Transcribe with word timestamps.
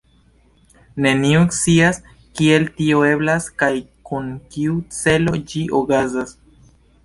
Neniu 1.05 1.41
scias, 1.57 1.99
kiel 2.41 2.65
tio 2.81 3.03
eblas 3.11 3.47
kaj 3.63 3.71
kun 4.11 4.35
kiu 4.57 4.81
celo 4.99 5.39
ĝi 5.53 5.65
okazas. 5.85 6.39